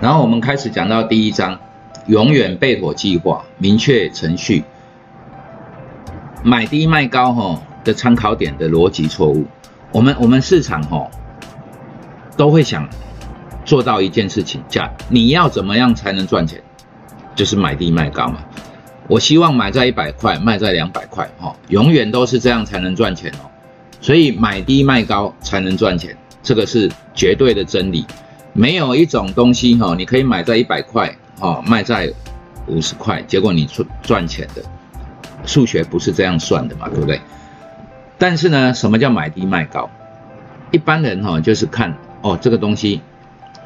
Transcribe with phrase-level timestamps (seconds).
[0.00, 1.58] 然后我们开始讲到第一章，
[2.06, 4.64] 永远备妥计划，明确程序，
[6.42, 9.44] 买低卖高哈的参考点的逻辑错误。
[9.92, 11.10] 我们我们市场哈
[12.36, 12.88] 都会想
[13.64, 16.62] 做到一件事情，叫你要怎么样才能赚钱，
[17.34, 18.38] 就是买低卖高嘛。
[19.06, 23.50] 我希望买在一百块，卖在两百块，哈，永远都是这样才能赚钱哦。
[24.00, 28.06] 所以买低卖高才能赚钱，这个是绝对的真理。
[28.52, 32.12] 没有一种东西哈，你可以买在一百块，哈，卖在
[32.66, 34.62] 五十块，结果你赚赚钱的。
[35.46, 37.20] 数学不是这样算的嘛，对不对？
[38.18, 39.88] 但是呢，什么叫买低卖高？
[40.70, 43.00] 一般人哈就是看哦，这个东西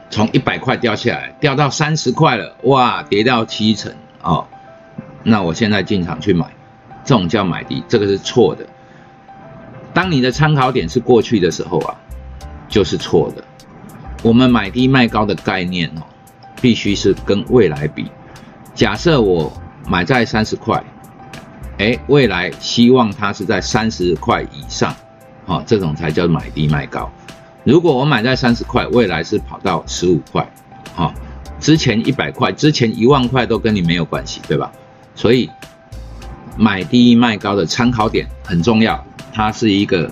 [0.09, 4.47] 从一百块掉下来，掉到三十块了，哇，跌到七成哦。
[5.25, 6.47] 那我现在进场去买，
[7.05, 8.65] 这种叫买低，这个是错的。
[9.93, 11.97] 当你的参考点是过去的时候啊，
[12.69, 13.43] 就是错的。
[14.25, 16.03] 我们买低卖高的概念哦，
[16.63, 18.11] 必须是跟未来比。
[18.75, 19.53] 假设我
[19.87, 20.83] 买在三十块，
[21.77, 24.97] 哎，未来希望它是在三十块以上，
[25.45, 27.13] 好，这种才叫买低卖高。
[27.65, 30.51] 如果我买在三十块，未来是跑到十五块，
[30.95, 31.13] 好，
[31.61, 34.73] 之前一百块，之前一万块都跟你没有关系，对吧？
[35.15, 35.51] 所以
[36.57, 40.11] 买低卖高的参考点很重要，它是一个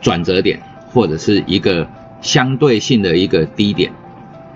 [0.00, 0.58] 转折点，
[0.90, 1.86] 或者是一个
[2.24, 3.92] 相对性的一个低点，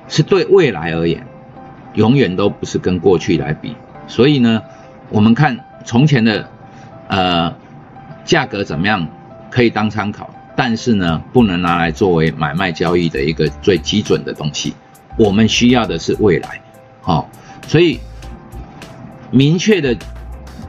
[0.09, 1.25] 是对未来而言，
[1.95, 3.77] 永远都不是跟过去来比。
[4.09, 4.61] 所以呢，
[5.11, 6.49] 我们看从前的
[7.07, 7.55] 呃
[8.25, 9.07] 价格怎么样
[9.51, 14.75] 可以当参考，但是呢，不能拿来作为买卖交易的一个最基准的东西。
[15.17, 16.61] 我们需要的是未来，
[17.01, 17.31] 好，
[17.69, 18.01] 所以。
[19.31, 19.95] 明确的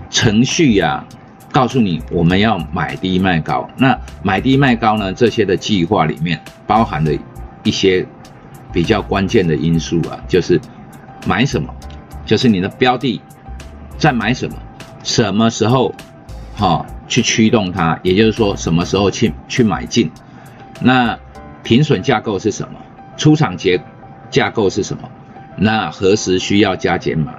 [0.09, 1.05] 程序呀，
[1.51, 3.67] 告诉你我们要买低卖高。
[3.77, 5.13] 那买低卖高呢？
[5.13, 7.17] 这些的计划里面包含的
[7.63, 8.05] 一些
[8.71, 10.59] 比较关键的因素啊，就是
[11.25, 11.73] 买什么，
[12.25, 13.21] 就是你的标的
[13.97, 14.55] 在买什么，
[15.03, 15.93] 什么时候
[16.55, 20.11] 哈去驱动它，也就是说什么时候去去买进。
[20.81, 21.17] 那
[21.63, 22.79] 平损架构是什么？
[23.17, 23.81] 出厂结
[24.29, 25.09] 架构是什么？
[25.57, 27.33] 那何时需要加减码？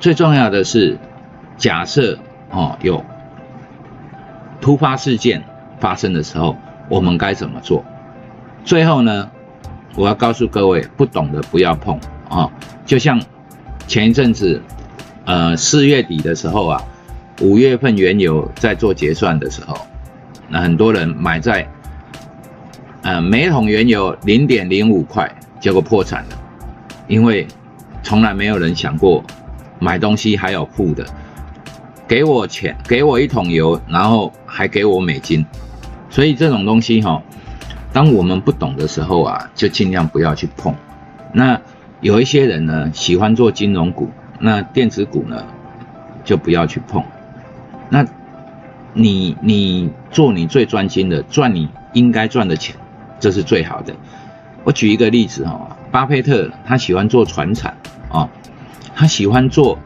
[0.00, 0.98] 最重要的是，
[1.56, 2.18] 假设
[2.52, 3.04] 哦有
[4.60, 5.42] 突发事件
[5.80, 6.56] 发生的时候，
[6.88, 7.84] 我们该怎么做？
[8.64, 9.28] 最后呢，
[9.96, 11.98] 我要告诉各位，不懂的不要碰
[12.28, 12.48] 啊！
[12.86, 13.20] 就像
[13.88, 14.62] 前一阵子，
[15.24, 16.84] 呃四月底的时候啊，
[17.40, 19.76] 五月份原油在做结算的时候，
[20.48, 21.66] 那很多人买在
[23.02, 26.38] 呃每桶原油零点零五块，结果破产了，
[27.08, 27.48] 因为
[28.02, 29.24] 从来没有人想过。
[29.80, 31.04] 买东西还有付的，
[32.08, 35.46] 给我钱，给我一桶油，然后还给我美金，
[36.10, 37.22] 所以这种东西哈，
[37.92, 40.74] 当我们不懂的时候啊，就尽量不要去碰。
[41.32, 41.60] 那
[42.00, 45.44] 有一些人呢，喜欢做金融股，那电子股呢，
[46.24, 47.02] 就不要去碰。
[47.88, 48.06] 那
[48.92, 52.76] 你你做你最专心的，赚你应该赚的钱，
[53.18, 53.94] 这是最好的。
[54.64, 57.76] 我举一个例子哈，巴菲特他喜欢做船产
[58.10, 58.28] 啊。
[58.94, 59.78] 他喜欢做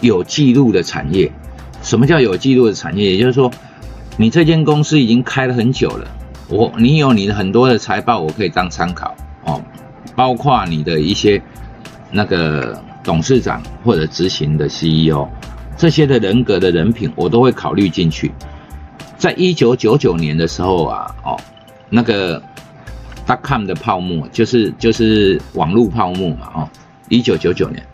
[0.00, 1.30] 有记录的产业。
[1.84, 3.12] 什么叫有记录的产业？
[3.12, 3.50] 也就是说，
[4.16, 6.08] 你这间公司已经开了很久了，
[6.48, 9.14] 我你有你的很多的财报，我可以当参考
[9.44, 9.62] 哦。
[10.16, 11.40] 包括你的一些
[12.10, 15.28] 那个董事长或者执行的 CEO
[15.76, 18.32] 这些的人格的人品，我都会考虑进去。
[19.18, 21.36] 在一九九九年的时候啊，哦，
[21.90, 22.42] 那个
[23.26, 26.68] dot com 的泡沫，就是就是网络泡沫嘛，哦，
[27.10, 27.84] 一九九九年。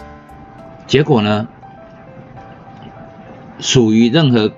[0.86, 1.48] 结果呢？
[3.60, 4.52] 属于任何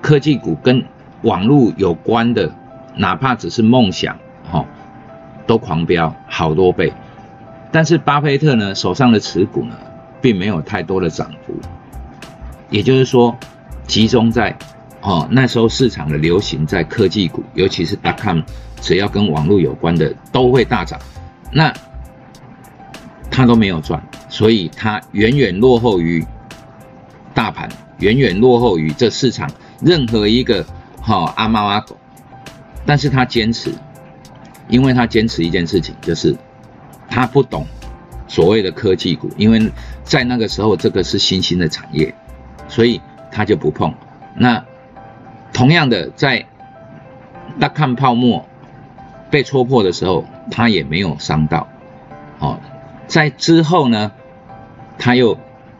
[0.00, 0.84] 科技股跟
[1.22, 2.52] 网络有关的，
[2.96, 4.16] 哪怕只是梦想，
[4.50, 4.64] 哈，
[5.46, 6.92] 都狂飙好多倍。
[7.70, 9.76] 但是巴菲特呢，手上的持股呢，
[10.20, 11.54] 并没有太多的涨幅。
[12.70, 13.36] 也就是说，
[13.86, 14.56] 集中在
[15.00, 18.40] 哦那时候市场的流行在科技股，尤其是 .com，
[18.80, 20.98] 只要跟网络有关的都会大涨。
[21.50, 21.72] 那
[23.30, 26.24] 他都没有赚，所以他远远落后于
[27.34, 27.68] 大盘，
[27.98, 29.50] 远远落后于这市场
[29.80, 30.64] 任何一个
[31.00, 31.96] 哈阿猫阿狗。
[32.86, 33.72] 但是他坚持，
[34.68, 36.34] 因为他坚持一件事情，就是
[37.08, 37.66] 他不懂
[38.26, 39.70] 所谓的科技股，因为
[40.04, 42.14] 在那个时候这个是新兴的产业，
[42.68, 43.00] 所以
[43.30, 43.92] 他就不碰。
[44.34, 44.64] 那
[45.52, 46.46] 同样的，在
[47.60, 48.46] 大看泡沫
[49.30, 51.68] 被戳破的时候，他也没有伤到，
[52.38, 52.58] 哦。
[53.06, 54.12] 在之后呢，
[54.98, 55.38] 他又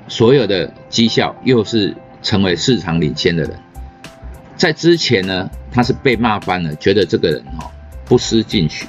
[0.09, 1.95] 所有的绩效又是
[2.29, 3.59] 成为市场领先的人。
[4.55, 7.65] 在之前呢，他是被骂翻了，觉得这个人哦
[8.05, 8.87] 不思进取，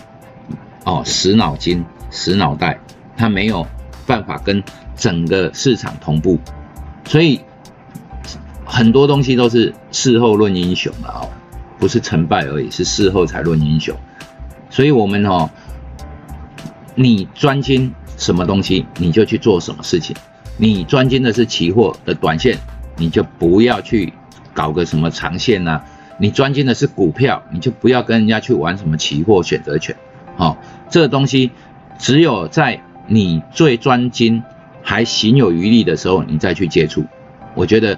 [0.84, 2.78] 哦死脑筋，死脑袋，
[3.16, 3.66] 他没有
[4.06, 4.62] 办法跟
[4.98, 6.38] 整个市场同步，
[7.06, 7.40] 所以
[8.66, 11.30] 很多东西都是事后论英雄啊，哦，
[11.80, 13.96] 不是成败而已，是事后才论英雄。
[14.70, 15.50] 所以我们哦，
[16.94, 20.14] 你专精什么东西，你就去做什么事情。
[20.58, 22.58] 你专精的是期货的短线，
[23.00, 24.14] 你就不要去
[24.54, 25.82] 搞个什么长线呐。
[26.20, 29.96] 你专精的是股票，你就不要跟人家去玩什么期货选择权。
[30.36, 30.58] 好，
[30.90, 31.52] 这个东西
[31.98, 34.44] 只有在你最专精
[34.84, 37.06] 还行有余力的时候，你再去接触。
[37.56, 37.98] 我觉得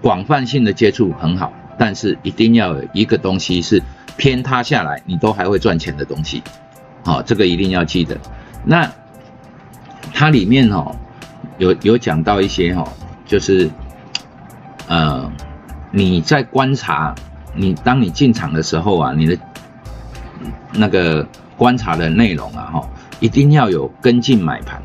[0.00, 3.82] 广泛性的接触很好，但是一定要有一个东西是
[4.16, 6.42] 偏塌下来，你都还会赚钱的东西。
[7.04, 8.16] 好，这个一定要记得。
[8.64, 8.90] 那
[10.14, 10.94] 它里面哦。
[11.58, 12.90] 有有讲到一些哈，
[13.26, 13.68] 就是，
[14.90, 15.30] 呃，
[15.92, 17.14] 你在观察，
[17.54, 19.38] 你当你进场的时候啊，你的
[20.72, 21.24] 那个
[21.56, 22.88] 观察的内容啊，哈，
[23.20, 24.82] 一定要有跟进买盘。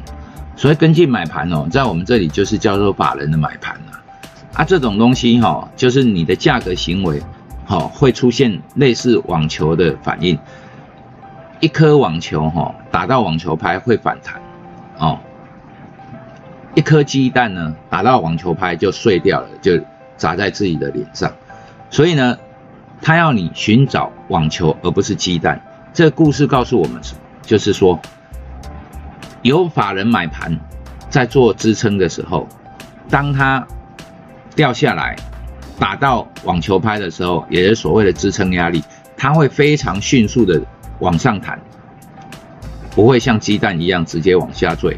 [0.56, 3.98] 所以跟进买盘哦，在我们这里就是叫做法人的买盘啊。
[4.54, 7.20] 啊，这种东西哈，就是你的价格行为，
[7.66, 10.38] 好会出现类似网球的反应。
[11.62, 14.40] 一颗网球哈，打到网球拍会反弹，
[15.00, 15.18] 哦。
[16.76, 19.80] 一颗鸡蛋呢，打到网球拍就碎掉了，就
[20.18, 21.32] 砸在自己的脸上。
[21.90, 22.38] 所以呢，
[23.02, 25.62] 他要你寻找网球而不是鸡蛋。
[25.94, 27.20] 这个故事告诉我们什么？
[27.42, 28.00] 就是说，
[29.44, 30.60] 有法人买盘
[31.10, 32.48] 在做支撑的时候，
[33.10, 33.66] 当它
[34.56, 35.16] 掉下来
[35.80, 38.84] 打到网球拍的时候，也是所谓的支撑压力，
[39.16, 40.62] 它会非常迅速的
[41.00, 41.60] 往上弹，
[42.92, 44.98] 不会像鸡蛋一样直接往下坠。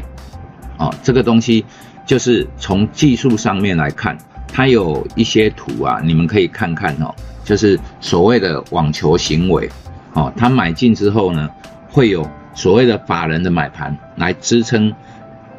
[0.78, 1.64] 哦，这个东西
[2.06, 4.16] 就是从技术上面来看，
[4.58, 7.14] 它有一些图啊，你们可以看看哦，
[7.44, 9.70] 就是所谓的网球行为，
[10.14, 11.48] 哦，它买进之后呢，
[11.88, 14.92] 会有所谓的法人的买盘来支撑，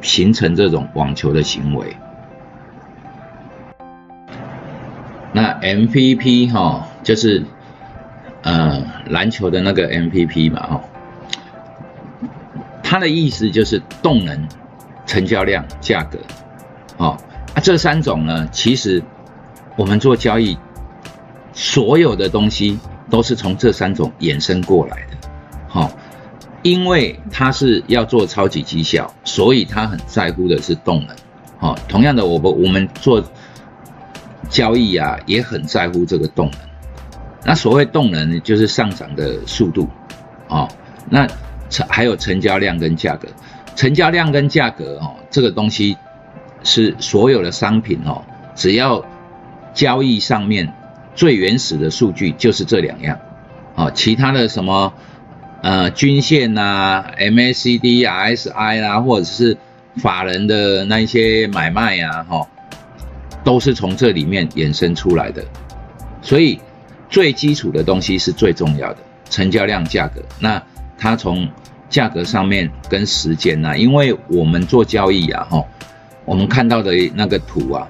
[0.02, 1.96] 形成这种网球的行为。
[5.32, 7.42] 那 MVP 哈，就是
[8.42, 10.80] 呃篮球的那个 MVP 嘛，哈，
[12.82, 14.46] 它的意思就是动能。
[15.06, 16.18] 成交量、价格，
[16.96, 17.16] 哦，
[17.54, 19.02] 啊，这三种呢，其实
[19.76, 20.56] 我们做交易，
[21.52, 22.78] 所有的东西
[23.10, 25.28] 都是从这三种衍生过来的，
[25.68, 25.90] 好，
[26.62, 31.16] 因为它是要做超级绩效，所以它很在乎的是动能，
[31.58, 33.22] 好，同样的，我们我们做
[34.48, 36.60] 交易啊，也很在乎这个动能。
[37.42, 39.88] 那所谓动能，就是上涨的速度，
[40.48, 40.68] 哦，
[41.08, 41.26] 那
[41.68, 43.26] 成还有成交量跟价格。
[43.76, 45.96] 成交量跟价格哦，这个东西
[46.62, 48.22] 是所有的商品哦，
[48.54, 49.04] 只要
[49.74, 50.72] 交易上面
[51.14, 53.18] 最原始的数据就是这两样，
[53.74, 54.92] 哦，其他的什么
[55.62, 59.56] 呃均线呐、MACD、RSI 啦，或者是
[59.96, 62.46] 法人的那一些买卖啊，哈，
[63.44, 65.44] 都是从这里面衍生出来的。
[66.22, 66.60] 所以
[67.08, 68.98] 最基础的东西是最重要的，
[69.30, 70.22] 成交量、价格。
[70.38, 70.62] 那
[70.98, 71.48] 它从
[71.88, 75.64] 价格上面跟时间呐，因为我们做交易啊，哈，
[76.30, 77.88] 我们看到的那个图啊，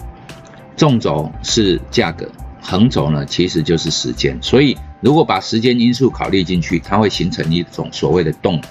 [0.74, 2.26] 纵轴是价格，
[2.62, 8.62] 横轴呢其实就是时间，所以如果把时间因素考虑进去，它会形成一种所谓的动。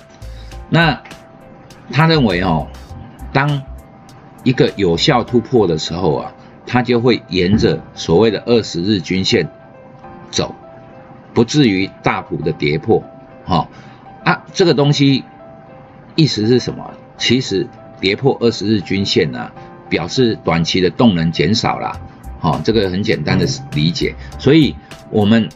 [0.70, 1.00] 那
[1.92, 2.66] 他认为哦，
[3.32, 3.62] 当
[4.44, 6.34] 一个有效突破的时候啊，
[6.66, 9.48] 它就会沿着所谓的二十日均线
[10.32, 10.56] 走，
[11.36, 13.04] 不至于大幅的跌破，
[13.46, 13.70] 哈。
[14.26, 15.24] 啊，这个东西
[16.16, 16.92] 意思是什么？
[17.20, 17.68] 其实
[18.00, 19.52] 跌破二十日均线呢，
[19.90, 22.00] 表示短期的动能减少了。
[22.40, 24.16] 好，这个很简单的理解。
[24.38, 24.76] 所以，
[25.10, 25.50] 我们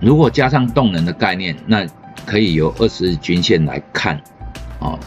[0.00, 1.86] 如果加上动能的概念，那
[2.24, 4.18] 可以由二十日均线来看。
[4.78, 4.98] 哦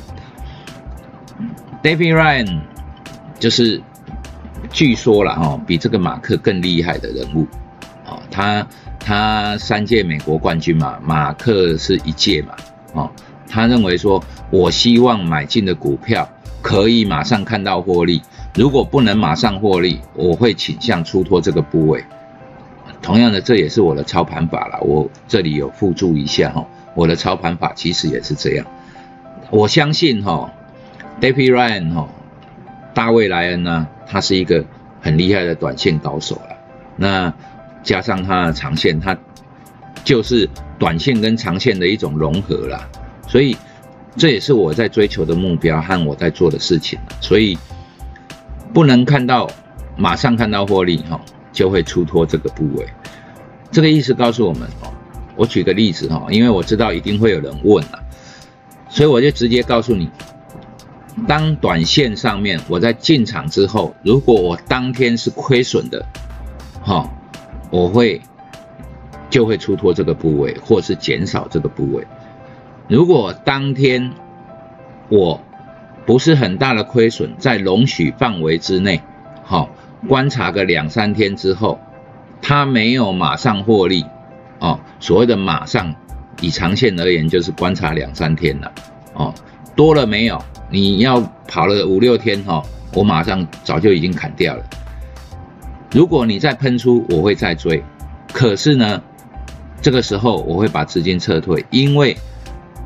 [1.82, 2.60] ，David Ryan
[3.40, 3.82] 就是
[4.72, 7.48] 据说了哈，比这个马克更厉害的人物。
[8.06, 8.68] 哦，他
[9.00, 12.56] 他三届美国冠军嘛，马克是一届嘛。
[12.94, 13.10] 哦，
[13.50, 16.30] 他认为说，我希望买进的股票
[16.62, 18.22] 可以马上看到获利，
[18.56, 22.04] 如果不能马上获利，我会倾向出脱这个部位。
[23.02, 26.66] 同样的，这也是我的操盘法了，我这里有附注一下哈，
[26.96, 28.66] 我的操盘法其实也是这样。
[29.50, 30.52] 我相信哈
[31.20, 32.08] ，David Ryan 哈，
[32.94, 34.64] 大卫莱恩呢，他是一个
[35.02, 36.58] 很厉害的短线高手了。
[36.96, 37.34] 那
[37.84, 39.18] 加上他的长线，他
[40.04, 40.50] 就是。
[40.80, 42.90] 短线跟长线的一种融合了，
[43.28, 43.56] 所以
[44.16, 47.00] 这也是我在追求的目标和我在做的事情。
[47.20, 47.58] 所以
[48.74, 49.50] 不能看到
[49.98, 51.20] 马上看到获利哈，
[51.52, 52.86] 就会出脱这个部位。
[53.72, 54.92] 这个意思告诉我们哦，
[55.36, 58.00] 我举个例子哈，因为我知道一定会有人问啊，
[58.90, 60.10] 所以我就直接告诉你，
[61.28, 66.06] 当短线上面我在进场之后，如果我当天是亏损的，
[66.84, 67.10] 哈，
[67.70, 68.22] 我会
[69.30, 72.06] 就会出脱这个部位，或是减少这个部位。
[72.88, 74.12] 如果当天
[75.10, 75.42] 我
[76.06, 79.02] 不是很大的亏损，在容许范围之内，
[79.44, 79.70] 好，
[80.08, 81.80] 观察个两三天之后，
[82.42, 84.06] 它没有马上获利，
[84.60, 85.94] 哦，所谓的马上，
[86.42, 88.72] 以长线而言就是观察两三天了，
[89.14, 89.34] 哦，
[89.76, 90.42] 多了没有？
[90.70, 94.64] 你要跑了五六天哈，我马上早就已经砍掉了。
[95.92, 97.84] 如果你再喷出，我会再追，
[98.34, 99.02] 可是呢，
[99.82, 102.16] 这个时候我会把资金撤退，因为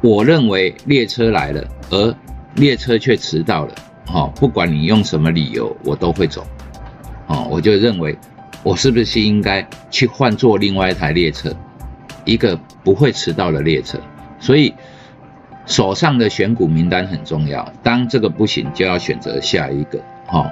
[0.05, 2.15] 我认为列车来了，而
[2.57, 3.73] 列车却迟到了，
[4.13, 6.45] 哦，不管你用什么理由，我都会走，
[7.25, 8.15] 哦，我就认为
[8.61, 11.51] 我是不是应该去换坐另外一台列车，
[12.23, 13.97] 一个不会迟到的列车，
[14.39, 14.71] 所以
[15.65, 19.97] 手上的选股名单很重要，当这个不行，就要选择下一个，
[20.29, 20.45] 哦。